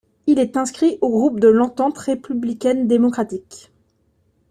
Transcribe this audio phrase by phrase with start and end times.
[0.25, 3.71] Il est inscrit au groupe de l'Entente républicaine démocratique.